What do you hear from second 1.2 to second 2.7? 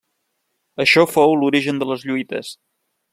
l'origen de les lluites.